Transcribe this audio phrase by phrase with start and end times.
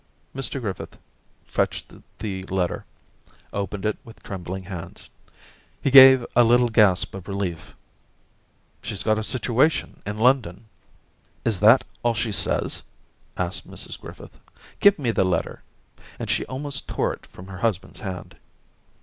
[0.35, 0.97] Mr Griffith
[1.45, 2.85] fetched the letter,
[3.53, 5.11] opened it with trembling hands..
[5.43, 5.81] *.
[5.83, 7.75] He gave a little gasp of relief.
[8.27, 10.65] * She's got a situation in London.'
[11.07, 12.81] * Is that all she says?'
[13.37, 14.39] asked Mrs Griffith.
[14.79, 15.61] 'Give me the letter,'
[16.17, 18.37] and she almost tore it from her husband's hand.